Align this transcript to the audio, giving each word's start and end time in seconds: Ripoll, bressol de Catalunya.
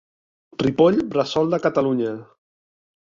Ripoll, 0.61 0.97
bressol 1.11 1.53
de 1.55 1.59
Catalunya. 1.65 2.15